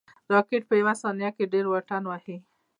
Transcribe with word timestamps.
راکټ 0.33 0.61
په 0.69 0.75
یو 0.79 0.89
ثانیه 1.01 1.29
کې 1.35 1.51
ډېر 1.53 1.65
واټن 1.69 2.03
وهي 2.07 2.37